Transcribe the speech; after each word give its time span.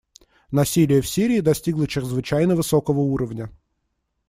Насилие 0.51 0.99
в 1.03 1.07
Сирии 1.07 1.41
достигло 1.41 1.85
чрезвычайно 1.85 2.55
высокого 2.55 3.01
уровня. 3.01 3.51